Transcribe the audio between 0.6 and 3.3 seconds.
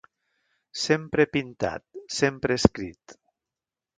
Sempre he pintat, sempre he escrit.